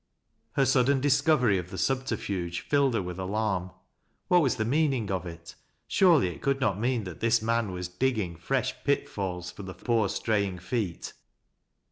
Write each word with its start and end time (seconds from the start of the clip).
Her 0.53 0.65
sudden 0.65 0.99
discovery 0.99 1.59
of 1.59 1.69
the 1.69 1.77
subterfuge 1.77 2.61
filled 2.61 2.95
her 2.95 3.03
with 3.03 3.19
alarm. 3.19 3.69
What 4.29 4.41
was 4.41 4.55
the 4.55 4.65
meaning 4.65 5.11
of 5.11 5.27
it? 5.27 5.53
Surely 5.87 6.29
it 6.29 6.41
could 6.41 6.59
not 6.59 6.79
mean 6.79 7.03
that 7.03 7.19
this 7.19 7.39
man 7.39 7.71
was 7.71 7.87
digging 7.87 8.35
fresh 8.35 8.73
pitfalls 8.83 9.51
for 9.51 9.61
the 9.61 9.75
poor 9.75 10.09
stray 10.09 10.43
ing 10.43 10.57
feet. 10.57 11.13